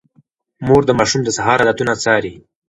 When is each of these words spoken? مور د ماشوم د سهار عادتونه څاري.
مور 0.65 0.81
د 0.87 0.91
ماشوم 0.99 1.21
د 1.23 1.29
سهار 1.37 1.57
عادتونه 1.61 1.93
څاري. 2.03 2.33